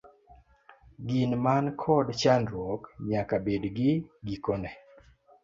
[1.07, 3.91] Gin man kod chakruok nyaka bed gi
[4.27, 4.69] gikone.